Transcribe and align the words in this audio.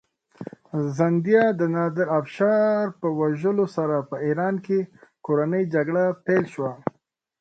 زندیه 0.97 1.43
د 1.59 1.61
نادرافشار 1.75 2.83
په 2.99 3.07
وژلو 3.19 3.65
سره 3.75 3.97
په 4.09 4.15
ایران 4.25 4.55
کې 4.65 4.79
کورنۍ 5.25 5.63
جګړه 5.75 6.03
پیل 6.25 6.45
شوه. 6.53 6.71